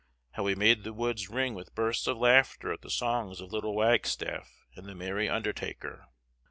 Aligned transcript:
How 0.31 0.41
we 0.41 0.55
made 0.55 0.83
the 0.83 0.93
woods 0.93 1.29
ring 1.29 1.53
with 1.53 1.75
bursts 1.75 2.07
of 2.07 2.17
laughter 2.17 2.73
at 2.73 2.81
the 2.81 2.89
songs 2.89 3.39
of 3.39 3.53
little 3.53 3.75
Wagstaff 3.75 4.49
and 4.75 4.87
the 4.87 4.95
merry 4.95 5.29
undertaker! 5.29 6.07